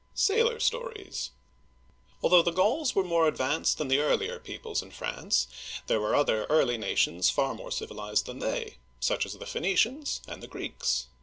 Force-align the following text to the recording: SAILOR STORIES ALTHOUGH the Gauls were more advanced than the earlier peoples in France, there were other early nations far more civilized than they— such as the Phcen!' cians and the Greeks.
SAILOR 0.15 0.59
STORIES 0.59 1.29
ALTHOUGH 2.23 2.41
the 2.43 2.49
Gauls 2.51 2.95
were 2.95 3.03
more 3.03 3.27
advanced 3.27 3.77
than 3.77 3.87
the 3.87 3.99
earlier 3.99 4.39
peoples 4.39 4.81
in 4.81 4.89
France, 4.89 5.47
there 5.85 6.01
were 6.01 6.15
other 6.15 6.45
early 6.45 6.79
nations 6.79 7.29
far 7.29 7.53
more 7.53 7.69
civilized 7.69 8.25
than 8.25 8.39
they— 8.39 8.77
such 9.09 9.27
as 9.27 9.33
the 9.33 9.45
Phcen!' 9.45 9.73
cians 9.73 10.21
and 10.27 10.41
the 10.41 10.47
Greeks. 10.47 11.05